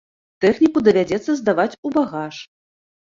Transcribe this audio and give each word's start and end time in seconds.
Тэхніку 0.45 0.81
давядзецца 0.87 1.37
здаваць 1.41 1.77
у 1.89 1.95
багаж. 1.99 2.35